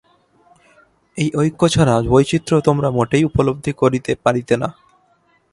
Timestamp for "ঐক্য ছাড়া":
1.35-1.95